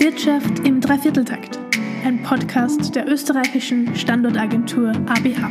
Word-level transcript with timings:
Wirtschaft 0.00 0.60
im 0.64 0.80
Dreivierteltakt, 0.80 1.58
ein 2.04 2.22
Podcast 2.22 2.94
der 2.94 3.08
österreichischen 3.08 3.96
Standortagentur 3.96 4.90
ABH. 4.90 5.50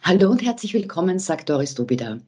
Hallo 0.00 0.30
und 0.30 0.44
herzlich 0.44 0.74
willkommen, 0.74 1.18
sagt 1.18 1.50
Doris 1.50 1.74
Dubida. 1.74 2.20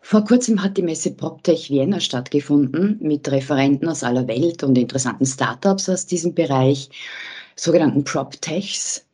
Vor 0.00 0.24
kurzem 0.24 0.62
hat 0.62 0.78
die 0.78 0.82
Messe 0.82 1.10
PropTech 1.10 1.68
Vienna 1.68 2.00
stattgefunden 2.00 2.96
mit 3.02 3.30
Referenten 3.30 3.90
aus 3.90 4.02
aller 4.02 4.26
Welt 4.26 4.62
und 4.62 4.78
interessanten 4.78 5.26
Startups 5.26 5.90
aus 5.90 6.06
diesem 6.06 6.32
Bereich, 6.32 6.88
sogenannten 7.56 8.04
PropTechs. 8.04 9.04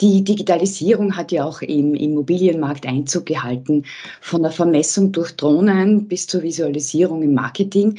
Die 0.00 0.24
Digitalisierung 0.24 1.14
hat 1.14 1.30
ja 1.30 1.44
auch 1.44 1.60
im 1.60 1.94
Immobilienmarkt 1.94 2.86
Einzug 2.86 3.26
gehalten, 3.26 3.84
von 4.22 4.42
der 4.42 4.50
Vermessung 4.50 5.12
durch 5.12 5.36
Drohnen 5.36 6.08
bis 6.08 6.26
zur 6.26 6.42
Visualisierung 6.42 7.22
im 7.22 7.34
Marketing. 7.34 7.98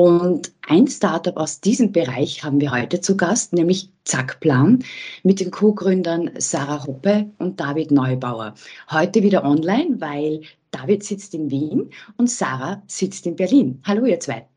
Und 0.00 0.50
ein 0.66 0.86
Startup 0.86 1.36
aus 1.36 1.60
diesem 1.60 1.92
Bereich 1.92 2.42
haben 2.42 2.58
wir 2.58 2.72
heute 2.72 3.02
zu 3.02 3.18
Gast, 3.18 3.52
nämlich 3.52 3.90
Zackplan 4.04 4.82
mit 5.24 5.40
den 5.40 5.50
Co-Gründern 5.50 6.30
Sarah 6.38 6.86
Hoppe 6.86 7.30
und 7.36 7.60
David 7.60 7.90
Neubauer. 7.90 8.54
Heute 8.90 9.22
wieder 9.22 9.44
online, 9.44 10.00
weil 10.00 10.40
David 10.70 11.04
sitzt 11.04 11.34
in 11.34 11.50
Wien 11.50 11.90
und 12.16 12.30
Sarah 12.30 12.82
sitzt 12.86 13.26
in 13.26 13.36
Berlin. 13.36 13.82
Hallo, 13.86 14.06
ihr 14.06 14.18
zwei. 14.20 14.48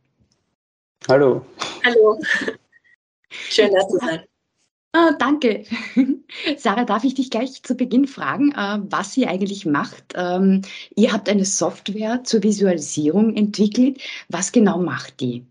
Hallo. 1.10 1.46
Hallo. 1.84 2.18
Schön, 3.30 3.74
dass 3.74 3.88
du 3.90 3.98
sein. 3.98 4.24
Ah, 4.96 5.14
danke. 5.18 5.66
Sarah, 6.58 6.86
darf 6.86 7.04
ich 7.04 7.16
dich 7.16 7.32
gleich 7.32 7.64
zu 7.64 7.74
Beginn 7.76 8.08
fragen, 8.08 8.52
äh, 8.52 8.78
was 8.84 9.18
ihr 9.18 9.28
eigentlich 9.28 9.66
macht? 9.66 10.14
Ähm, 10.16 10.62
ihr 10.96 11.12
habt 11.12 11.28
eine 11.30 11.46
Software 11.46 12.24
zur 12.24 12.44
Visualisierung 12.44 13.36
entwickelt. 13.36 14.00
Was 14.30 14.52
genau 14.52 14.78
macht 14.78 15.20
die? 15.20 15.48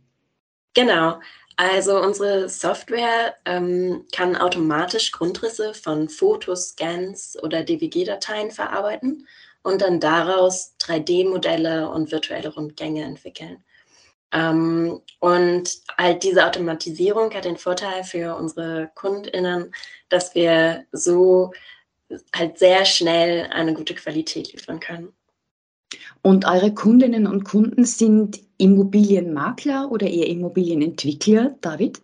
Genau. 0.74 1.18
Also 1.56 2.00
unsere 2.00 2.48
Software 2.48 3.34
ähm, 3.44 4.06
kann 4.12 4.36
automatisch 4.36 5.10
Grundrisse 5.10 5.74
von 5.74 6.08
Fotos, 6.08 6.70
Scans 6.70 7.36
oder 7.42 7.64
DWG-Dateien 7.64 8.52
verarbeiten 8.52 9.26
und 9.62 9.82
dann 9.82 9.98
daraus 9.98 10.76
3D-Modelle 10.80 11.90
und 11.90 12.12
virtuelle 12.12 12.54
Rundgänge 12.54 13.02
entwickeln. 13.02 13.62
Ähm, 14.32 15.00
und 15.20 15.70
halt 15.98 16.22
diese 16.22 16.46
Automatisierung 16.46 17.32
hat 17.32 17.44
den 17.44 17.56
Vorteil 17.56 18.02
für 18.04 18.34
unsere 18.36 18.90
KundInnen, 18.94 19.72
dass 20.08 20.34
wir 20.34 20.84
so 20.92 21.52
halt 22.34 22.58
sehr 22.58 22.84
schnell 22.84 23.48
eine 23.52 23.74
gute 23.74 23.94
Qualität 23.94 24.52
liefern 24.52 24.80
können. 24.80 25.08
Und 26.22 26.46
eure 26.46 26.72
Kundinnen 26.72 27.26
und 27.26 27.44
Kunden 27.44 27.84
sind 27.84 28.40
Immobilienmakler 28.58 29.90
oder 29.90 30.06
eher 30.06 30.28
Immobilienentwickler, 30.28 31.54
David? 31.60 32.00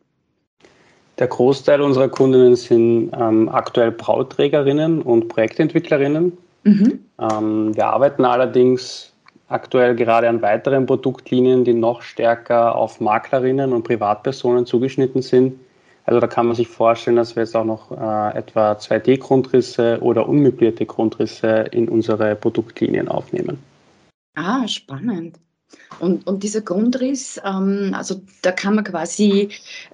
Der 1.19 1.27
Großteil 1.27 1.81
unserer 1.81 2.09
Kundinnen 2.09 2.57
sind 2.57 3.11
ähm, 3.19 3.49
aktuell 3.49 3.91
Brauträgerinnen 3.91 5.03
und 5.03 5.29
Projektentwicklerinnen. 5.29 6.37
Mhm. 6.65 7.05
Ähm, 7.19 7.77
wir 7.77 7.87
arbeiten 7.87 8.25
allerdings 8.25 9.13
aktuell 9.49 9.95
gerade 9.97 10.29
an 10.29 10.43
weiteren 10.43 10.87
Produktlinien, 10.87 11.65
die 11.65 11.75
noch 11.75 12.03
stärker 12.03 12.75
auf 12.75 13.01
Maklerinnen 13.01 13.73
und 13.73 13.85
Privatpersonen 13.85 14.67
zugeschnitten 14.67 15.23
sind. 15.23 15.59
Also 16.05 16.21
da 16.21 16.27
kann 16.27 16.47
man 16.47 16.57
sich 16.57 16.69
vorstellen, 16.69 17.17
dass 17.17 17.37
wir 17.37 17.43
jetzt 17.43 17.55
auch 17.55 17.65
noch 17.65 17.91
äh, 17.91 18.39
etwa 18.39 18.73
2D-Grundrisse 18.73 20.01
oder 20.01 20.29
unmöblierte 20.29 20.87
Grundrisse 20.87 21.67
in 21.71 21.89
unsere 21.89 22.35
Produktlinien 22.35 23.09
aufnehmen. 23.09 23.59
Ah, 24.35 24.67
spannend. 24.67 25.39
Und, 26.01 26.27
und 26.27 26.43
dieser 26.43 26.61
Grundriss, 26.61 27.41
ähm, 27.45 27.93
also 27.95 28.21
da 28.43 28.53
kann 28.53 28.75
man 28.75 28.85
quasi 28.85 29.49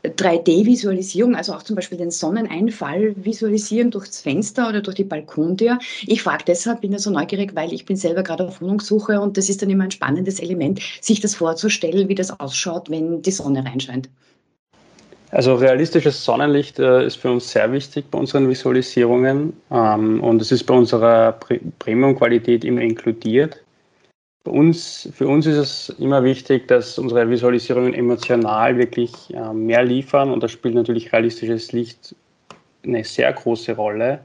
3D-Visualisierung, 0.05 1.34
also 1.34 1.55
auch 1.55 1.62
zum 1.62 1.77
Beispiel 1.77 1.98
den 1.98 2.11
Sonneneinfall 2.11 3.14
visualisieren 3.17 3.91
durchs 3.91 4.20
Fenster 4.20 4.69
oder 4.69 4.83
durch 4.83 4.97
die 4.97 5.05
Balkontür. 5.05 5.78
Ich 6.06 6.22
frage 6.22 6.45
deshalb, 6.46 6.83
bin 6.83 6.92
ja 6.92 6.98
so 6.98 7.11
neugierig, 7.11 7.55
weil 7.55 7.73
ich 7.73 7.86
bin 7.86 7.96
selber 7.96 8.23
gerade 8.23 8.46
auf 8.46 8.61
Wohnungssuche 8.61 9.20
und 9.20 9.36
das 9.36 9.48
ist 9.48 9.62
dann 9.62 9.70
immer 9.70 9.85
ein 9.85 9.90
spannendes 9.90 10.40
Element, 10.40 10.80
sich 11.01 11.20
das 11.20 11.35
vorzustellen, 11.35 12.08
wie 12.08 12.14
das 12.14 12.39
ausschaut, 12.39 12.91
wenn 12.91 13.23
die 13.23 13.30
Sonne 13.30 13.64
reinscheint. 13.64 14.08
Also 15.30 15.56
realistisches 15.56 16.24
Sonnenlicht 16.24 16.79
äh, 16.79 17.05
ist 17.05 17.17
für 17.17 17.33
uns 17.33 17.51
sehr 17.51 17.73
wichtig 17.73 18.05
bei 18.08 18.18
unseren 18.18 18.48
Visualisierungen 18.48 19.52
ähm, 19.70 20.23
und 20.23 20.41
es 20.41 20.52
ist 20.52 20.62
bei 20.62 20.74
unserer 20.74 21.33
Premium-Qualität 21.80 22.64
immer 22.64 22.83
inkludiert. 22.83 23.64
Für 24.44 24.50
uns, 24.50 25.08
für 25.14 25.27
uns 25.27 25.46
ist 25.46 25.56
es 25.56 25.88
immer 25.98 26.22
wichtig, 26.22 26.68
dass 26.68 26.98
unsere 26.98 27.30
Visualisierungen 27.30 27.94
emotional 27.94 28.77
wirklich 28.77 29.32
äh, 29.32 29.55
mehr 29.55 29.82
liefern 29.82 30.30
und 30.30 30.42
da 30.42 30.48
spielt 30.48 30.74
natürlich 30.74 31.14
realistisches 31.14 31.72
Licht 31.72 32.14
eine 32.84 33.05
sehr 33.05 33.32
große 33.32 33.74
Rolle. 33.74 34.20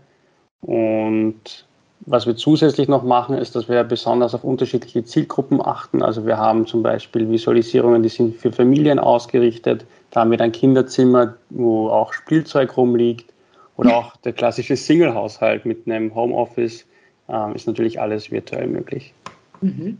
Und 0.60 1.66
was 2.02 2.28
wir 2.28 2.36
zusätzlich 2.36 2.90
noch 2.90 3.04
machen, 3.04 3.38
ist, 3.38 3.56
dass 3.56 3.70
wir 3.70 3.82
besonders 3.86 4.34
auf 4.36 4.44
unterschiedliche 4.44 5.06
Zielgruppen 5.06 5.62
achten. 5.66 6.02
Also 6.02 6.26
wir 6.26 6.38
haben 6.38 6.68
zum 6.68 6.84
Beispiel 6.84 7.30
Visualisierungen, 7.30 8.04
die 8.04 8.10
sind 8.10 8.36
für 8.36 8.52
Familien 8.52 9.00
ausgerichtet. 9.00 9.86
Da 10.12 10.22
haben 10.22 10.32
wir 10.32 10.38
dann 10.38 10.52
Kinderzimmer, 10.52 11.36
wo 11.50 11.90
auch 11.90 12.12
Spielzeug 12.12 12.76
rumliegt. 12.76 13.32
Oder 13.78 13.96
auch 13.96 14.18
der 14.18 14.34
klassische 14.34 14.76
Single-Haushalt 14.76 15.66
mit 15.66 15.88
einem 15.88 16.14
Homeoffice 16.14 16.86
ähm, 17.30 17.56
ist 17.56 17.68
natürlich 17.68 18.02
alles 18.02 18.30
virtuell 18.30 18.68
möglich. 18.68 19.14
Mhm. 19.62 19.98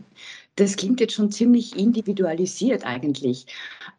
Das 0.56 0.76
klingt 0.76 1.00
jetzt 1.00 1.14
schon 1.14 1.30
ziemlich 1.30 1.76
individualisiert 1.76 2.84
eigentlich. 2.84 3.46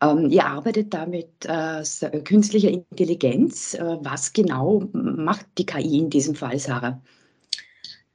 Ähm, 0.01 0.29
ihr 0.29 0.45
arbeitet 0.45 0.94
da 0.94 1.05
mit 1.05 1.29
äh, 1.45 1.83
künstlicher 2.23 2.69
Intelligenz. 2.69 3.73
Äh, 3.73 3.97
was 4.01 4.33
genau 4.33 4.83
macht 4.94 5.47
die 5.57 5.66
KI 5.66 6.00
in 6.00 6.09
diesem 6.09 6.35
Fall, 6.35 6.59
Sarah? 6.59 7.01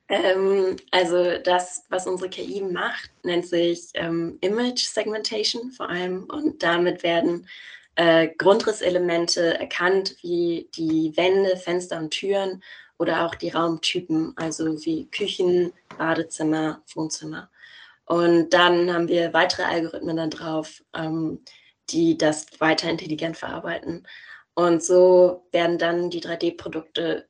Ähm, 0.09 0.77
also 0.93 1.39
das, 1.43 1.85
was 1.89 2.07
unsere 2.07 2.31
KI 2.31 2.61
macht, 2.61 3.11
nennt 3.25 3.47
sich 3.47 3.89
ähm, 3.95 4.39
Image 4.41 4.85
Segmentation 4.87 5.73
vor 5.73 5.89
allem 5.89 6.25
und 6.25 6.63
damit 6.63 7.03
werden 7.03 7.49
äh, 7.97 8.29
Grundrisselemente 8.39 9.59
erkannt, 9.59 10.17
wie 10.23 10.69
die 10.77 11.13
Wände, 11.17 11.57
Fenster 11.57 11.99
und 11.99 12.11
Türen 12.11 12.63
oder 12.99 13.27
auch 13.27 13.35
die 13.35 13.51
Raumtypen, 13.51 14.33
also 14.37 14.85
wie 14.85 15.07
Küchen, 15.11 15.73
Badezimmer, 15.99 16.83
Wohnzimmer. 16.95 17.51
Und 18.05 18.51
dann 18.51 18.93
haben 18.93 19.09
wir 19.09 19.33
weitere 19.33 19.65
Algorithmen 19.65 20.17
da 20.17 20.27
drauf, 20.29 20.83
ähm, 20.95 21.41
die 21.91 22.17
das 22.17 22.47
weiter 22.61 22.89
intelligent 22.89 23.37
verarbeiten. 23.37 24.07
Und 24.55 24.83
so 24.83 25.47
werden 25.53 25.79
dann 25.79 26.11
die 26.11 26.21
3D-Produkte 26.21 27.29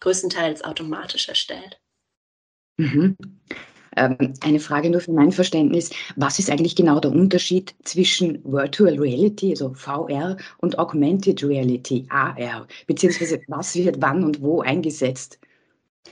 größtenteils 0.00 0.64
automatisch 0.64 1.28
erstellt. 1.28 1.80
Mhm. 2.76 3.16
Ähm, 3.96 4.34
eine 4.40 4.60
Frage 4.60 4.90
nur 4.90 5.00
für 5.00 5.12
mein 5.12 5.32
Verständnis. 5.32 5.90
Was 6.16 6.38
ist 6.38 6.50
eigentlich 6.50 6.76
genau 6.76 7.00
der 7.00 7.12
Unterschied 7.12 7.74
zwischen 7.84 8.40
Virtual 8.44 8.98
Reality, 8.98 9.50
also 9.50 9.72
VR, 9.74 10.36
und 10.58 10.78
Augmented 10.78 11.42
Reality, 11.42 12.06
AR? 12.10 12.66
Beziehungsweise 12.86 13.40
was 13.48 13.74
wird 13.74 13.96
wann 14.00 14.24
und 14.24 14.42
wo 14.42 14.62
eingesetzt? 14.62 15.38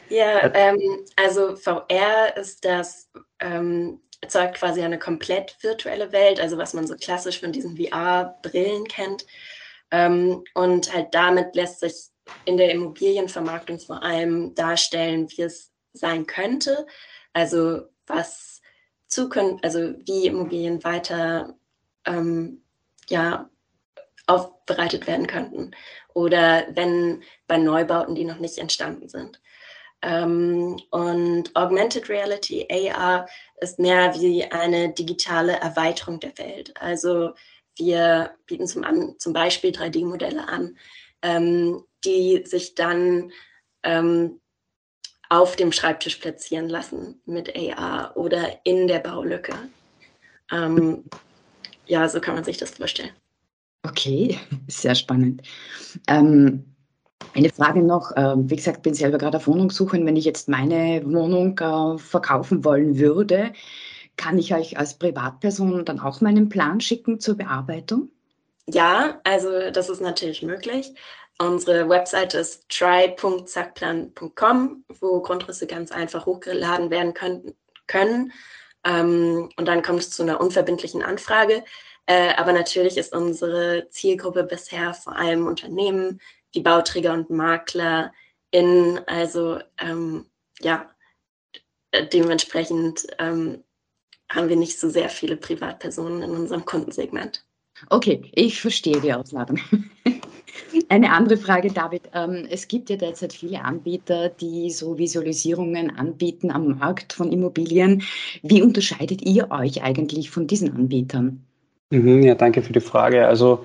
Ja, 0.09 0.53
ähm, 0.54 0.78
also 1.16 1.56
VR 1.56 2.37
ist 2.37 2.65
das, 2.65 3.10
ähm, 3.41 4.00
erzeugt 4.21 4.54
quasi 4.54 4.82
eine 4.82 4.98
komplett 4.98 5.56
virtuelle 5.60 6.12
Welt, 6.12 6.41
also 6.41 6.56
was 6.56 6.75
man 6.75 6.87
so 6.87 6.94
klassisch 6.94 7.41
von 7.41 7.53
diesen 7.53 7.76
VR-Brillen 7.76 8.84
kennt. 8.84 9.26
Ähm, 9.91 10.44
und 10.54 10.92
halt 10.92 11.09
damit 11.12 11.54
lässt 11.54 11.81
sich 11.81 11.94
in 12.44 12.56
der 12.56 12.71
Immobilienvermarktung 12.71 13.78
vor 13.78 14.03
allem 14.03 14.54
darstellen, 14.54 15.28
wie 15.31 15.42
es 15.42 15.71
sein 15.92 16.26
könnte. 16.26 16.87
Also 17.32 17.82
was 18.06 18.60
zukünftig, 19.09 19.65
also 19.65 19.94
wie 20.06 20.26
Immobilien 20.26 20.82
weiter 20.84 21.56
ähm, 22.06 22.62
ja, 23.09 23.50
aufbereitet 24.27 25.06
werden 25.06 25.27
könnten. 25.27 25.72
Oder 26.15 26.66
wenn 26.74 27.22
bei 27.47 27.59
Neubauten, 27.59 28.15
die 28.15 28.24
noch 28.24 28.39
nicht 28.39 28.59
entstanden 28.59 29.09
sind. 29.09 29.41
Ähm, 30.03 30.80
und 30.91 31.54
Augmented 31.54 32.09
Reality, 32.09 32.66
AR, 32.71 33.28
ist 33.60 33.78
mehr 33.78 34.15
wie 34.15 34.45
eine 34.45 34.92
digitale 34.92 35.53
Erweiterung 35.53 36.18
der 36.21 36.36
Welt. 36.39 36.74
Also 36.80 37.33
wir 37.77 38.33
bieten 38.47 38.66
zum, 38.66 38.84
an, 38.84 39.15
zum 39.18 39.33
Beispiel 39.33 39.71
3D-Modelle 39.71 40.48
an, 40.48 40.77
ähm, 41.22 41.84
die 42.04 42.42
sich 42.45 42.74
dann 42.74 43.33
ähm, 43.84 44.41
auf 45.32 45.56
dem 45.56 45.72
Schreibtisch 45.72 46.16
platzieren 46.16 46.68
lassen 46.68 47.18
mit 47.24 47.56
AR 47.56 48.14
oder 48.18 48.60
in 48.64 48.86
der 48.86 48.98
Baulücke. 48.98 49.54
Ähm, 50.50 51.04
ja, 51.86 52.06
so 52.06 52.20
kann 52.20 52.34
man 52.34 52.44
sich 52.44 52.58
das 52.58 52.72
vorstellen. 52.72 53.12
Okay, 53.82 54.38
sehr 54.68 54.94
spannend. 54.94 55.40
Ähm, 56.06 56.64
eine 57.34 57.48
Frage 57.48 57.82
noch, 57.82 58.14
äh, 58.14 58.34
wie 58.36 58.56
gesagt, 58.56 58.82
bin 58.82 58.92
selber 58.92 59.16
gerade 59.16 59.38
auf 59.38 59.46
Wohnungssuche 59.46 59.96
und 59.96 60.04
wenn 60.04 60.16
ich 60.16 60.26
jetzt 60.26 60.50
meine 60.50 61.02
Wohnung 61.06 61.58
äh, 61.58 61.96
verkaufen 61.96 62.62
wollen 62.62 62.98
würde, 62.98 63.54
kann 64.18 64.38
ich 64.38 64.54
euch 64.54 64.76
als 64.76 64.98
Privatperson 64.98 65.86
dann 65.86 65.98
auch 65.98 66.20
meinen 66.20 66.50
Plan 66.50 66.82
schicken 66.82 67.20
zur 67.20 67.38
Bearbeitung? 67.38 68.10
ja, 68.66 69.20
also 69.24 69.70
das 69.72 69.88
ist 69.88 70.00
natürlich 70.00 70.42
möglich. 70.42 70.92
Unsere 71.42 71.89
Webseite 71.89 72.39
ist 72.39 72.68
try.zackplan.com, 72.68 74.84
wo 75.00 75.21
Grundrisse 75.21 75.66
ganz 75.66 75.91
einfach 75.91 76.24
hochgeladen 76.24 76.91
werden 76.91 77.15
können. 77.15 77.56
können. 77.89 78.33
Ähm, 78.84 79.48
und 79.56 79.66
dann 79.66 79.83
kommt 79.83 79.98
es 80.00 80.10
zu 80.10 80.22
einer 80.22 80.41
unverbindlichen 80.41 81.03
Anfrage. 81.03 81.65
Äh, 82.06 82.34
aber 82.34 82.53
natürlich 82.53 82.97
ist 82.97 83.12
unsere 83.12 83.89
Zielgruppe 83.91 84.44
bisher 84.44 84.94
vor 84.94 85.16
allem 85.16 85.48
Unternehmen 85.48 86.21
wie 86.53 86.60
Bauträger 86.60 87.12
und 87.12 87.30
Makler 87.30 88.12
in, 88.53 89.00
also 89.06 89.59
ähm, 89.78 90.27
ja, 90.60 90.89
dementsprechend 92.12 93.09
ähm, 93.18 93.65
haben 94.30 94.48
wir 94.48 94.56
nicht 94.56 94.78
so 94.78 94.89
sehr 94.89 95.09
viele 95.09 95.36
Privatpersonen 95.36 96.22
in 96.22 96.30
unserem 96.30 96.65
Kundensegment. 96.65 97.44
Okay, 97.91 98.30
ich 98.33 98.60
verstehe 98.60 99.00
die 99.00 99.12
Ausladung. 99.12 99.59
Eine 100.89 101.13
andere 101.13 101.37
Frage, 101.37 101.72
David. 101.72 102.03
Ähm, 102.15 102.47
es 102.51 102.69
gibt 102.69 102.91
ja 102.91 102.97
derzeit 102.97 103.33
viele 103.33 103.63
Anbieter, 103.63 104.28
die 104.28 104.71
so 104.71 104.99
Visualisierungen 104.99 105.97
anbieten 105.97 106.51
am 106.51 106.78
Markt 106.78 107.13
von 107.13 107.33
Immobilien. 107.33 108.03
Wie 108.43 108.63
unterscheidet 108.63 109.22
ihr 109.22 109.51
euch 109.51 109.83
eigentlich 109.83 110.31
von 110.31 110.47
diesen 110.47 110.75
Anbietern? 110.75 111.43
Mhm, 111.91 112.22
ja, 112.22 112.34
danke 112.34 112.63
für 112.63 112.72
die 112.72 112.81
Frage. 112.81 113.27
Also 113.27 113.65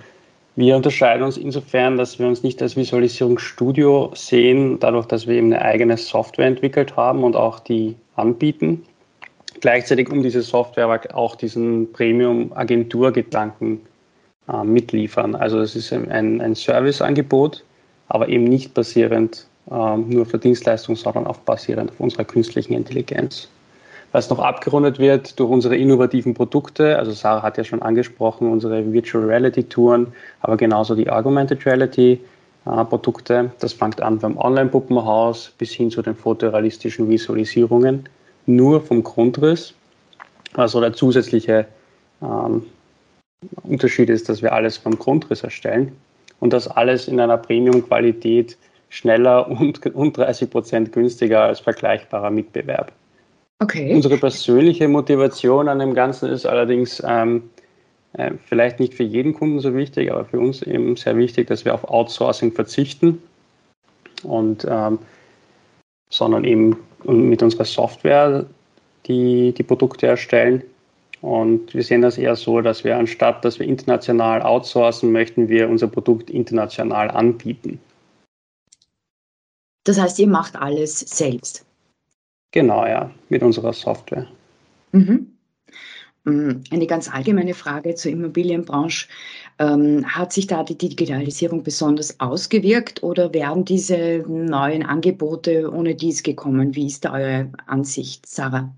wir 0.55 0.75
unterscheiden 0.75 1.23
uns 1.23 1.37
insofern, 1.37 1.97
dass 1.97 2.19
wir 2.19 2.27
uns 2.27 2.43
nicht 2.43 2.61
als 2.61 2.75
Visualisierungsstudio 2.75 4.11
sehen, 4.15 4.79
dadurch, 4.79 5.05
dass 5.05 5.27
wir 5.27 5.35
eben 5.35 5.53
eine 5.53 5.61
eigene 5.61 5.97
Software 5.97 6.47
entwickelt 6.47 6.95
haben 6.95 7.23
und 7.23 7.35
auch 7.35 7.59
die 7.59 7.95
anbieten. 8.15 8.83
Gleichzeitig 9.59 10.09
um 10.09 10.23
diese 10.23 10.41
Software 10.41 11.15
auch 11.15 11.35
diesen 11.35 11.91
Premium-Agentur-Gedanken 11.93 13.81
äh, 14.51 14.63
mitliefern. 14.63 15.35
Also 15.35 15.59
es 15.59 15.75
ist 15.75 15.91
ein, 15.93 16.41
ein 16.41 16.55
Serviceangebot, 16.55 17.63
aber 18.07 18.29
eben 18.29 18.45
nicht 18.45 18.73
basierend 18.73 19.47
äh, 19.69 19.97
nur 19.97 20.25
für 20.25 20.37
Dienstleistungen, 20.37 20.95
sondern 20.95 21.27
auch 21.27 21.37
basierend 21.37 21.91
auf 21.91 21.99
unserer 21.99 22.23
künstlichen 22.23 22.73
Intelligenz. 22.73 23.49
Was 24.13 24.29
noch 24.29 24.39
abgerundet 24.39 24.99
wird 24.99 25.37
durch 25.37 25.49
unsere 25.49 25.75
innovativen 25.75 26.33
Produkte, 26.33 26.97
also 26.97 27.11
Sarah 27.11 27.43
hat 27.43 27.57
ja 27.57 27.63
schon 27.65 27.81
angesprochen, 27.81 28.49
unsere 28.49 28.93
Virtual 28.93 29.25
Reality 29.25 29.63
Touren, 29.65 30.07
aber 30.39 30.55
genauso 30.55 30.95
die 30.95 31.09
Augmented 31.09 31.65
Reality 31.65 32.21
äh, 32.65 32.85
Produkte. 32.85 33.51
Das 33.59 33.73
fängt 33.73 34.01
an 34.01 34.17
beim 34.19 34.37
Online-Puppenhaus 34.37 35.53
bis 35.57 35.71
hin 35.71 35.91
zu 35.91 36.01
den 36.01 36.15
fotorealistischen 36.15 37.09
Visualisierungen, 37.09 38.07
nur 38.45 38.81
vom 38.81 39.03
Grundriss. 39.03 39.73
Also 40.53 40.79
der 40.79 40.93
zusätzliche 40.93 41.67
ähm, 42.21 42.63
Unterschied 43.63 44.09
ist, 44.09 44.29
dass 44.29 44.41
wir 44.41 44.53
alles 44.53 44.77
vom 44.77 44.97
Grundriss 44.97 45.43
erstellen 45.43 45.91
und 46.39 46.53
das 46.53 46.67
alles 46.67 47.07
in 47.07 47.19
einer 47.19 47.37
Premium-Qualität 47.37 48.57
schneller 48.89 49.47
und, 49.47 49.85
und 49.85 50.17
30 50.17 50.49
Prozent 50.49 50.91
günstiger 50.91 51.43
als 51.43 51.59
vergleichbarer 51.59 52.31
Mitbewerb. 52.31 52.91
Okay. 53.59 53.93
Unsere 53.93 54.17
persönliche 54.17 54.87
Motivation 54.87 55.67
an 55.67 55.79
dem 55.79 55.93
Ganzen 55.93 56.29
ist 56.29 56.45
allerdings 56.45 57.01
ähm, 57.05 57.49
äh, 58.13 58.31
vielleicht 58.45 58.79
nicht 58.79 58.93
für 58.93 59.03
jeden 59.03 59.33
Kunden 59.33 59.59
so 59.59 59.73
wichtig, 59.75 60.11
aber 60.11 60.25
für 60.25 60.39
uns 60.39 60.61
eben 60.61 60.95
sehr 60.95 61.17
wichtig, 61.17 61.47
dass 61.47 61.65
wir 61.65 61.73
auf 61.73 61.83
Outsourcing 61.89 62.51
verzichten 62.51 63.21
und 64.23 64.65
ähm, 64.69 64.99
sondern 66.09 66.43
eben 66.45 66.77
mit 67.03 67.43
unserer 67.43 67.65
Software 67.65 68.45
die, 69.07 69.53
die 69.53 69.63
Produkte 69.63 70.07
erstellen 70.07 70.63
und 71.21 71.73
wir 71.73 71.83
sehen 71.83 72.01
das 72.01 72.17
eher 72.17 72.35
so, 72.35 72.61
dass 72.61 72.83
wir 72.83 72.97
anstatt, 72.97 73.43
dass 73.43 73.59
wir 73.59 73.67
international 73.67 74.41
outsourcen, 74.41 75.11
möchten 75.11 75.49
wir 75.49 75.69
unser 75.69 75.87
Produkt 75.87 76.29
international 76.29 77.09
anbieten. 77.09 77.79
Das 79.83 79.99
heißt, 79.99 80.19
ihr 80.19 80.27
macht 80.27 80.55
alles 80.55 80.99
selbst? 80.99 81.65
Genau, 82.51 82.85
ja, 82.85 83.11
mit 83.29 83.41
unserer 83.41 83.73
Software. 83.73 84.27
Mhm. 84.91 85.37
Mm, 86.25 86.63
eine 86.71 86.87
ganz 86.87 87.09
allgemeine 87.09 87.53
Frage 87.53 87.95
zur 87.95 88.11
Immobilienbranche. 88.11 89.07
Ähm, 89.59 90.05
hat 90.05 90.33
sich 90.33 90.47
da 90.47 90.63
die 90.63 90.77
Digitalisierung 90.77 91.63
besonders 91.63 92.19
ausgewirkt 92.19 93.01
oder 93.01 93.33
wären 93.33 93.63
diese 93.63 94.23
neuen 94.27 94.83
Angebote 94.83 95.71
ohne 95.71 95.95
dies 95.95 96.21
gekommen? 96.21 96.75
Wie 96.75 96.87
ist 96.87 97.05
da 97.05 97.13
eure 97.13 97.51
Ansicht, 97.65 98.25
Sarah? 98.25 98.73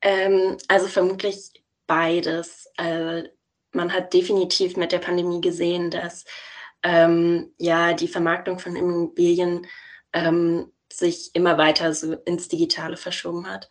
Ähm, 0.00 0.56
also 0.68 0.86
vermutlich 0.88 1.52
beides. 1.86 2.70
Äh, 2.76 3.24
man 3.72 3.92
hat 3.92 4.12
definitiv 4.14 4.76
mit 4.76 4.92
der 4.92 4.98
Pandemie 4.98 5.40
gesehen, 5.40 5.90
dass 5.90 6.24
ähm, 6.82 7.52
ja 7.58 7.92
die 7.92 8.08
Vermarktung 8.08 8.58
von 8.58 8.76
Immobilien 8.76 9.66
ähm, 10.12 10.72
sich 10.92 11.34
immer 11.34 11.58
weiter 11.58 11.92
so 11.94 12.14
ins 12.24 12.48
Digitale 12.48 12.96
verschoben 12.96 13.48
hat. 13.50 13.68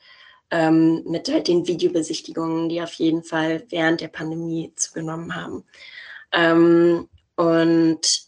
Ähm, 0.51 1.03
mit 1.07 1.27
halt 1.29 1.47
den 1.47 1.67
Videobesichtigungen, 1.67 2.69
die 2.69 2.81
auf 2.81 2.93
jeden 2.93 3.23
Fall 3.23 3.65
während 3.69 4.01
der 4.01 4.09
Pandemie 4.09 4.71
zugenommen 4.75 5.35
haben. 5.35 5.65
Ähm, 6.31 7.09
und 7.35 8.27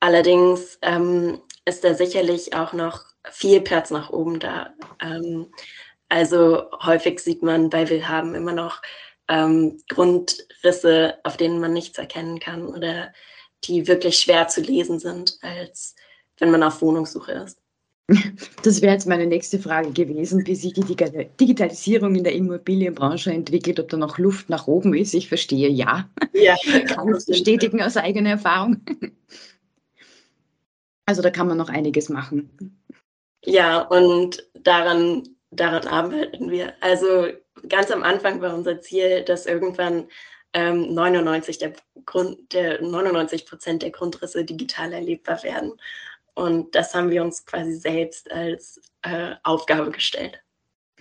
allerdings 0.00 0.78
ähm, 0.82 1.40
ist 1.64 1.84
da 1.84 1.94
sicherlich 1.94 2.54
auch 2.54 2.72
noch 2.72 3.04
viel 3.30 3.60
Platz 3.60 3.90
nach 3.90 4.10
oben 4.10 4.38
da. 4.38 4.74
Also 6.08 6.64
häufig 6.82 7.20
sieht 7.20 7.42
man 7.42 7.70
bei 7.70 7.88
Willhaben 7.88 8.34
immer 8.34 8.52
noch 8.52 8.80
ähm, 9.28 9.78
Grundrisse, 9.88 11.18
auf 11.22 11.36
denen 11.36 11.60
man 11.60 11.72
nichts 11.72 11.98
erkennen 11.98 12.40
kann 12.40 12.66
oder 12.66 13.12
die 13.64 13.86
wirklich 13.86 14.18
schwer 14.18 14.48
zu 14.48 14.60
lesen 14.60 14.98
sind, 14.98 15.38
als 15.42 15.94
wenn 16.38 16.50
man 16.50 16.62
auf 16.62 16.82
Wohnungssuche 16.82 17.32
ist. 17.32 17.58
Das 18.62 18.80
wäre 18.82 18.94
jetzt 18.94 19.06
meine 19.06 19.26
nächste 19.26 19.58
Frage 19.58 19.92
gewesen, 19.92 20.46
wie 20.46 20.54
sich 20.54 20.72
die 20.72 20.84
Digitalisierung 20.84 22.14
in 22.14 22.24
der 22.24 22.34
Immobilienbranche 22.34 23.30
entwickelt, 23.30 23.78
ob 23.78 23.88
da 23.88 23.96
noch 23.96 24.18
Luft 24.18 24.48
nach 24.48 24.66
oben 24.66 24.94
ist. 24.94 25.14
Ich 25.14 25.28
verstehe 25.28 25.68
ja. 25.68 26.08
Ja, 26.32 26.56
kann 26.86 27.14
ich 27.14 27.26
bestätigen 27.26 27.82
aus 27.82 27.96
eigener 27.96 28.30
Erfahrung. 28.30 28.78
Also 31.06 31.22
da 31.22 31.30
kann 31.30 31.48
man 31.48 31.58
noch 31.58 31.68
einiges 31.68 32.08
machen. 32.08 32.82
Ja, 33.44 33.82
und 33.82 34.46
daran 34.54 35.22
daran 35.50 35.86
arbeiten 35.86 36.50
wir. 36.50 36.74
Also 36.80 37.28
ganz 37.68 37.90
am 37.90 38.02
Anfang 38.02 38.40
war 38.40 38.54
unser 38.54 38.80
Ziel, 38.80 39.22
dass 39.22 39.46
irgendwann 39.46 40.08
ähm, 40.52 40.94
99 40.94 41.58
der 41.58 41.72
Grund, 42.04 42.52
der 42.52 42.80
99 42.82 43.46
Prozent 43.46 43.82
der 43.82 43.90
Grundrisse 43.90 44.44
digital 44.44 44.92
erlebbar 44.92 45.42
werden. 45.42 45.72
Und 46.34 46.74
das 46.74 46.94
haben 46.94 47.10
wir 47.10 47.22
uns 47.22 47.44
quasi 47.44 47.74
selbst 47.74 48.30
als 48.30 48.80
äh, 49.02 49.34
Aufgabe 49.42 49.90
gestellt. 49.90 50.40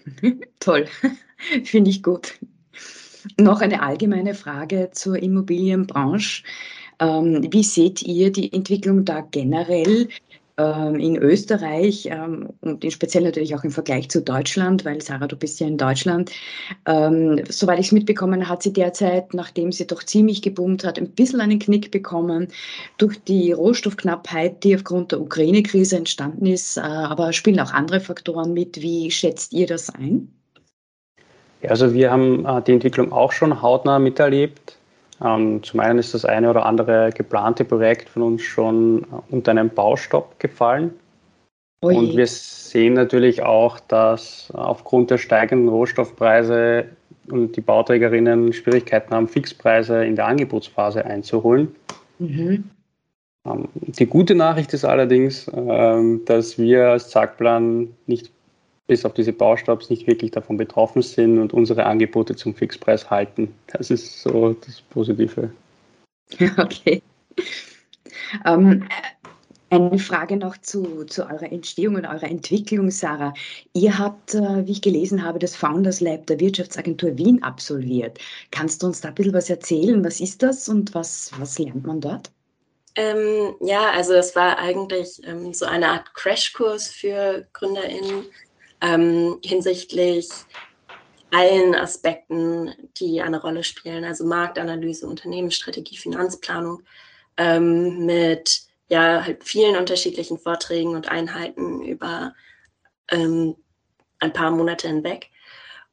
Toll, 0.60 0.88
finde 1.64 1.90
ich 1.90 2.02
gut. 2.02 2.34
Noch 3.38 3.62
eine 3.62 3.82
allgemeine 3.82 4.34
Frage 4.34 4.90
zur 4.94 5.18
Immobilienbranche. 5.18 6.44
Ähm, 7.00 7.48
wie 7.52 7.64
seht 7.64 8.02
ihr 8.02 8.32
die 8.32 8.52
Entwicklung 8.52 9.06
da 9.06 9.22
generell? 9.22 10.08
Ähm, 10.60 11.00
in 11.00 11.18
Österreich 11.18 12.08
ähm, 12.12 12.50
und 12.62 12.84
speziell 12.92 13.24
natürlich 13.26 13.54
auch 13.54 13.64
im 13.64 13.70
Vergleich 13.70 14.10
zu 14.10 14.24
Deutschland, 14.24 14.86
weil 14.86 15.00
Sarah, 15.04 15.28
du 15.28 15.36
bist 15.36 15.60
ja 15.60 15.68
in 15.68 15.78
Deutschland. 15.78 16.32
Ähm, 16.88 17.44
soweit 17.48 17.78
ich 17.78 17.86
es 17.86 17.92
mitbekommen, 17.92 18.50
hat 18.50 18.64
sie 18.64 18.74
derzeit, 18.74 19.36
nachdem 19.36 19.72
sie 19.72 19.86
doch 19.86 20.02
ziemlich 20.02 20.42
geboomt 20.42 20.84
hat, 20.84 20.98
ein 20.98 21.12
bisschen 21.12 21.42
einen 21.42 21.60
Knick 21.60 21.92
bekommen 21.92 22.48
durch 22.98 23.24
die 23.26 23.52
Rohstoffknappheit, 23.52 24.64
die 24.64 24.76
aufgrund 24.76 25.12
der 25.12 25.22
Ukraine-Krise 25.22 25.98
entstanden 25.98 26.48
ist. 26.48 26.78
Äh, 26.78 26.82
aber 26.82 27.34
spielen 27.34 27.60
auch 27.60 27.74
andere 27.74 28.00
Faktoren 28.00 28.54
mit. 28.54 28.82
Wie 28.82 29.12
schätzt 29.12 29.54
ihr 29.54 29.68
das 29.68 29.92
ein? 29.92 30.28
Also 31.68 31.94
wir 31.94 32.10
haben 32.10 32.48
äh, 32.48 32.64
die 32.64 32.72
Entwicklung 32.72 33.12
auch 33.12 33.32
schon 33.32 33.62
hautnah 33.62 34.00
miterlebt. 34.00 34.77
Ähm, 35.24 35.64
zum 35.64 35.80
einen 35.80 36.00
ist 36.00 36.14
das 36.14 36.26
eine 36.26 36.50
oder 36.50 36.66
andere 36.66 37.12
geplante 37.12 37.66
Projekt 37.66 38.10
von 38.10 38.22
uns 38.22 38.42
schon 38.44 39.06
unter 39.30 39.52
einen 39.52 39.70
Baustopp 39.70 40.40
gefallen. 40.40 40.94
Ui. 41.84 41.96
Und 41.96 42.18
wir 42.18 42.28
sehen 42.28 42.94
natürlich 42.94 43.44
auch, 43.44 43.80
dass 43.80 44.52
aufgrund 44.54 45.12
der 45.12 45.18
steigenden 45.18 45.70
Rohstoffpreise 45.70 46.86
und 47.30 47.56
die 47.56 47.62
Bauträgerinnen 47.62 48.54
Schwierigkeiten 48.54 49.14
haben, 49.14 49.28
Fixpreise 49.28 50.04
in 50.06 50.16
der 50.16 50.28
Angebotsphase 50.28 51.06
einzuholen. 51.06 51.76
Mhm. 52.20 52.64
Ähm, 53.46 53.68
die 53.76 54.06
gute 54.06 54.36
Nachricht 54.36 54.74
ist 54.74 54.86
allerdings, 54.86 55.50
ähm, 55.54 56.22
dass 56.26 56.58
wir 56.58 56.90
als 56.90 57.10
Zackplan 57.10 57.90
nicht 58.06 58.32
bis 58.88 59.06
auf 59.06 59.14
diese 59.14 59.34
Baustops 59.34 59.90
nicht 59.90 60.08
wirklich 60.08 60.32
davon 60.32 60.58
betroffen 60.58 61.02
sind 61.02 61.40
und 61.40 61.54
unsere 61.54 61.86
Angebote 61.86 62.36
zum 62.36 62.56
Fixpreis 62.56 63.10
halten. 63.10 63.54
Das 63.68 63.92
ist 63.92 64.22
so 64.22 64.54
das 64.54 64.82
Positive. 64.82 65.52
Okay. 66.58 67.02
Ähm, 68.46 68.84
Eine 69.70 70.00
Frage 70.00 70.38
noch 70.38 70.58
zu, 70.58 71.04
zu 71.06 71.24
eurer 71.24 71.52
Entstehung 71.52 71.96
und 71.96 72.06
eurer 72.06 72.24
Entwicklung, 72.24 72.90
Sarah. 72.90 73.34
Ihr 73.74 73.98
habt, 73.98 74.34
äh, 74.34 74.66
wie 74.66 74.72
ich 74.72 74.82
gelesen 74.82 75.24
habe, 75.24 75.40
das 75.40 75.58
Founders 75.58 76.00
Lab 76.00 76.26
der 76.28 76.40
Wirtschaftsagentur 76.40 77.18
Wien 77.18 77.44
absolviert. 77.44 78.18
Kannst 78.52 78.82
du 78.82 78.88
uns 78.88 79.02
da 79.02 79.10
ein 79.10 79.16
bisschen 79.16 79.34
was 79.34 79.50
erzählen? 79.50 80.04
Was 80.06 80.22
ist 80.22 80.42
das 80.42 80.70
und 80.70 80.96
was, 80.96 81.32
was 81.38 81.60
lernt 81.60 81.86
man 81.86 82.00
dort? 82.00 82.32
Ähm, 82.96 83.56
ja, 83.60 83.92
also 83.92 84.14
es 84.14 84.36
war 84.38 84.58
eigentlich 84.58 85.22
ähm, 85.26 85.54
so 85.54 85.66
eine 85.66 85.90
Art 85.90 86.14
Crashkurs 86.14 86.88
für 86.88 87.46
GründerInnen 87.52 88.26
ähm, 88.82 89.40
hinsichtlich 89.44 90.30
allen 91.32 91.76
Aspekten, 91.76 92.74
die 92.98 93.22
eine 93.22 93.42
Rolle 93.42 93.64
spielen, 93.64 94.06
also 94.06 94.26
Marktanalyse, 94.26 95.08
Unternehmensstrategie, 95.08 95.98
Finanzplanung, 95.98 96.84
ähm, 97.38 98.06
mit 98.06 98.62
ja 98.90 99.24
halt 99.26 99.44
vielen 99.44 99.76
unterschiedlichen 99.76 100.40
Vorträgen 100.40 100.96
und 100.96 101.10
Einheiten 101.10 101.82
über 101.82 102.34
ähm, 103.12 103.56
ein 104.20 104.34
paar 104.34 104.52
Monate 104.52 104.88
hinweg. 104.88 105.30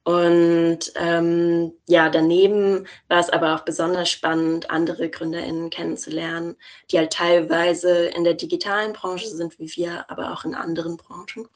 Und 0.04 0.92
ähm, 0.96 1.72
ja, 1.88 2.10
daneben 2.10 2.86
war 3.08 3.20
es 3.20 3.30
aber 3.30 3.54
auch 3.54 3.60
besonders 3.60 4.10
spannend, 4.10 4.70
andere 4.70 5.08
GründerInnen 5.08 5.70
kennenzulernen, 5.70 6.56
die 6.90 6.98
halt 6.98 7.14
teilweise 7.14 8.06
in 8.08 8.22
der 8.22 8.34
digitalen 8.34 8.92
Branche 8.92 9.28
sind 9.28 9.58
wie 9.58 9.74
wir, 9.76 10.08
aber 10.10 10.32
auch 10.32 10.44
in 10.44 10.54
anderen 10.54 10.98
Branchen 10.98 11.48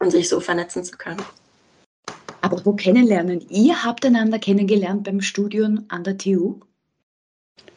und 0.00 0.10
sich 0.10 0.28
so 0.28 0.40
vernetzen 0.40 0.82
zu 0.82 0.96
können. 0.96 1.22
Aber 2.40 2.64
wo 2.64 2.72
kennenlernen? 2.72 3.44
Ihr 3.48 3.84
habt 3.84 4.04
einander 4.04 4.38
kennengelernt 4.38 5.04
beim 5.04 5.20
Studium 5.20 5.84
an 5.88 6.04
der 6.04 6.18
TU? 6.18 6.56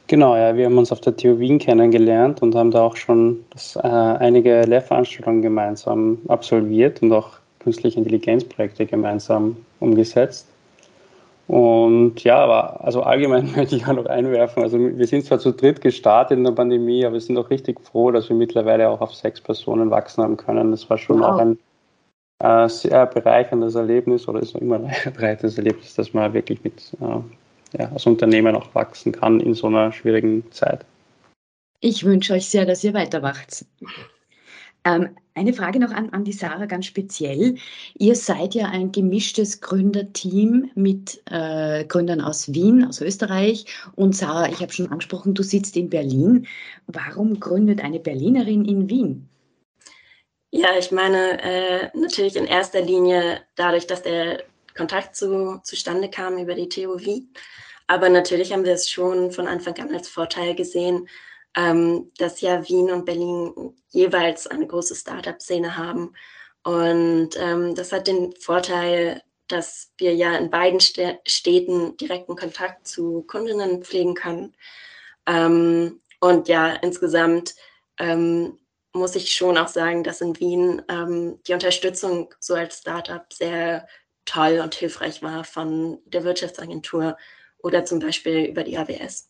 Genau, 0.08 0.36
ja, 0.36 0.56
wir 0.56 0.66
haben 0.66 0.78
uns 0.78 0.92
auf 0.92 1.02
der 1.02 1.16
TU 1.16 1.40
Wien 1.40 1.60
kennengelernt 1.60 2.42
und 2.42 2.56
haben 2.56 2.72
da 2.72 2.82
auch 2.82 2.96
schon 2.96 3.44
das, 3.52 3.76
äh, 3.76 3.80
einige 3.82 4.62
Lehrveranstaltungen 4.62 5.42
gemeinsam 5.42 6.20
absolviert 6.28 7.02
und 7.02 7.12
auch 7.14 7.32
künstliche 7.60 8.00
Intelligenzprojekte 8.00 8.86
gemeinsam 8.86 9.58
umgesetzt. 9.80 10.48
Und 11.48 12.24
ja, 12.24 12.38
aber 12.38 12.84
also 12.84 13.04
allgemein 13.04 13.52
möchte 13.56 13.76
ich 13.76 13.86
auch 13.86 13.94
noch 13.94 14.06
einwerfen, 14.06 14.64
also 14.64 14.78
wir 14.78 15.08
sind 15.08 15.26
zwar 15.26 15.40
zu 15.40 15.52
dritt 15.52 15.82
gestartet 15.82 16.38
in 16.38 16.44
der 16.44 16.52
Pandemie, 16.52 17.06
aber 17.06 17.14
wir 17.14 17.22
sind 17.22 17.38
auch 17.38 17.50
richtig 17.50 17.80
froh, 17.82 18.12
dass 18.12 18.30
wir 18.30 18.36
mittlerweile 18.36 18.90
auch 18.90 19.02
auf 19.02 19.14
sechs 19.14 19.42
Personen 19.42 19.90
wachsen 19.90 20.24
haben 20.24 20.38
können. 20.38 20.72
Das 20.72 20.90
war 20.90 20.98
schon 20.98 21.20
wow. 21.20 21.32
auch 21.32 21.38
ein 21.38 21.58
äh, 22.44 22.68
sehr 22.68 23.06
bereicherndes 23.06 23.76
Erlebnis 23.76 24.28
oder 24.28 24.42
ist 24.42 24.56
immer 24.56 24.76
ein 24.76 24.92
bereicherndes 25.14 25.58
Erlebnis, 25.58 25.96
dass 25.96 26.14
man 26.14 26.34
wirklich 26.34 26.64
mit 26.64 26.94
äh, 27.00 27.78
ja, 27.80 27.92
als 27.92 28.06
Unternehmen 28.06 28.56
auch 28.56 28.76
wachsen 28.76 29.14
kann 29.14 29.40
in 29.40 29.54
so 29.54 29.68
einer 29.68 29.92
schwierigen 29.92 30.44
Zeit. 30.52 30.86
Ich 31.80 32.04
wünsche 32.04 32.34
euch 32.34 32.48
sehr, 32.48 32.66
dass 32.66 32.84
ihr 32.84 32.94
weiter 32.94 33.22
wacht. 33.22 33.66
Ähm, 34.86 35.10
eine 35.36 35.54
Frage 35.54 35.80
noch 35.80 35.92
an, 35.92 36.10
an 36.10 36.26
die 36.26 36.34
Sarah 36.34 36.66
ganz 36.66 36.86
speziell. 36.86 37.56
Ihr 37.98 38.16
seid 38.16 38.54
ja 38.54 38.68
ein 38.68 38.92
gemischtes 38.92 39.62
Gründerteam 39.62 40.70
mit 40.76 41.22
äh, 41.32 41.86
Gründern 41.86 42.22
aus 42.22 42.54
Wien, 42.54 42.86
aus 42.86 43.02
Österreich. 43.02 43.66
Und 43.96 44.16
Sarah, 44.16 44.50
ich 44.50 44.62
habe 44.62 44.72
schon 44.72 44.92
angesprochen, 44.92 45.34
du 45.34 45.44
sitzt 45.44 45.78
in 45.78 45.90
Berlin. 45.90 46.46
Warum 46.88 47.40
gründet 47.40 47.82
eine 47.82 48.00
Berlinerin 48.00 48.66
in 48.66 48.90
Wien? 48.90 49.30
Ja, 50.56 50.78
ich 50.78 50.92
meine, 50.92 51.42
äh, 51.42 51.90
natürlich 51.96 52.36
in 52.36 52.46
erster 52.46 52.80
Linie 52.80 53.42
dadurch, 53.56 53.88
dass 53.88 54.04
der 54.04 54.44
Kontakt 54.78 55.16
zu, 55.16 55.60
zustande 55.64 56.12
kam 56.12 56.38
über 56.38 56.54
die 56.54 56.70
TOV. 56.70 57.24
Aber 57.88 58.08
natürlich 58.08 58.54
haben 58.54 58.64
wir 58.64 58.74
es 58.74 58.88
schon 58.88 59.32
von 59.32 59.48
Anfang 59.48 59.76
an 59.80 59.92
als 59.92 60.10
Vorteil 60.10 60.54
gesehen, 60.54 61.10
ähm, 61.58 62.12
dass 62.20 62.42
ja 62.42 62.70
Wien 62.70 62.92
und 62.92 63.04
Berlin 63.04 63.74
jeweils 63.90 64.46
eine 64.46 64.68
große 64.68 64.94
Startup-Szene 64.96 65.76
haben. 65.76 66.14
Und 66.64 67.32
ähm, 67.40 67.74
das 67.74 67.92
hat 67.92 68.06
den 68.06 68.36
Vorteil, 68.36 69.24
dass 69.48 69.92
wir 69.98 70.14
ja 70.14 70.38
in 70.38 70.52
beiden 70.52 70.80
Städten 70.80 71.98
direkten 71.98 72.36
Kontakt 72.36 72.88
zu 72.88 73.24
Kundinnen 73.24 73.84
pflegen 73.84 74.14
können. 74.14 74.56
Ähm, 75.26 76.00
und 76.20 76.48
ja, 76.48 76.74
insgesamt 76.76 77.56
ähm, 77.98 78.60
muss 78.94 79.16
ich 79.16 79.34
schon 79.34 79.58
auch 79.58 79.68
sagen, 79.68 80.04
dass 80.04 80.22
in 80.22 80.40
Wien 80.40 80.82
ähm, 80.88 81.40
die 81.48 81.54
Unterstützung 81.54 82.34
so 82.40 82.54
als 82.54 82.80
Startup 82.80 83.26
sehr 83.34 83.88
toll 84.26 84.60
und 84.64 84.76
hilfreich 84.76 85.22
war 85.22 85.44
von 85.44 86.00
der 86.06 86.24
Wirtschaftsagentur 86.24 87.18
oder 87.58 87.86
zum 87.86 88.00
Beispiel 88.00 88.46
über 88.46 88.64
die 88.64 88.78
AWS. 88.78 89.30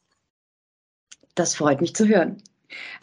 Das 1.35 1.55
freut 1.55 1.81
mich 1.81 1.95
zu 1.95 2.07
hören. 2.07 2.43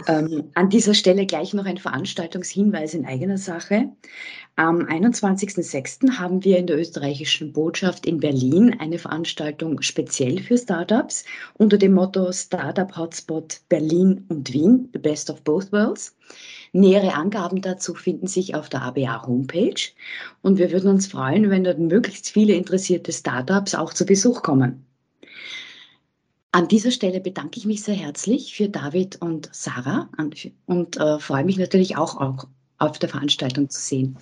Ähm, 0.07 0.50
an 0.55 0.69
dieser 0.69 0.95
Stelle 0.95 1.26
gleich 1.26 1.55
noch 1.55 1.64
ein 1.64 1.79
Veranstaltungshinweis 1.79 2.95
in 2.95 3.07
eigener 3.07 3.38
Sache. 3.38 3.90
Am 4.57 4.81
21.06. 4.81 6.19
haben 6.19 6.45
wir 6.45 6.59
in 6.59 6.67
der 6.67 6.79
österreichischen 6.79 7.52
Botschaft 7.52 8.05
in 8.05 8.21
Berlin 8.21 8.76
eine 8.79 8.99
Veranstaltung 8.99 9.81
speziell 9.81 10.40
für 10.40 10.59
Startups 10.59 11.25
unter 11.55 11.79
dem 11.79 11.95
Motto 11.95 12.31
Startup 12.33 12.95
Hotspot 12.97 13.61
Berlin 13.69 14.26
und 14.29 14.52
Wien, 14.52 14.90
the 14.93 14.99
best 14.99 15.31
of 15.31 15.43
both 15.43 15.73
worlds. 15.73 16.17
Nähere 16.73 17.14
Angaben 17.14 17.62
dazu 17.62 17.95
finden 17.95 18.26
sich 18.26 18.55
auf 18.55 18.69
der 18.69 18.83
ABA 18.83 19.26
Homepage 19.26 19.93
und 20.43 20.59
wir 20.59 20.71
würden 20.71 20.90
uns 20.90 21.07
freuen, 21.07 21.50
wenn 21.50 21.64
dort 21.64 21.79
möglichst 21.79 22.29
viele 22.29 22.52
interessierte 22.55 23.12
Startups 23.12 23.75
auch 23.75 23.95
zu 23.95 24.05
Besuch 24.05 24.43
kommen. 24.43 24.85
An 26.52 26.66
dieser 26.66 26.90
Stelle 26.90 27.21
bedanke 27.21 27.59
ich 27.59 27.66
mich 27.66 27.83
sehr 27.83 27.95
herzlich 27.95 28.54
für 28.54 28.69
David 28.69 29.21
und 29.23 29.49
Sarah 29.52 30.09
und, 30.19 30.50
und 30.66 30.97
äh, 30.97 31.19
freue 31.21 31.45
mich 31.45 31.59
natürlich 31.59 31.97
auch, 31.97 32.21
auch 32.21 32.49
auf 32.78 32.99
der 32.99 33.09
Veranstaltung 33.09 33.71
zu 33.71 33.80
sehen. 33.80 34.16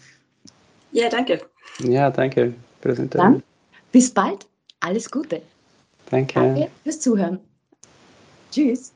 Ja, 0.93 1.09
danke. 1.09 1.41
Ja, 1.81 2.11
danke. 2.11 2.55
Dann 3.11 3.43
bis 3.93 4.11
bald. 4.13 4.47
Alles 4.81 5.11
Gute. 5.11 5.43
Danke. 6.11 6.35
Danke 6.35 6.71
fürs 6.85 7.01
Zuhören. 7.01 7.41
Tschüss. 8.51 8.93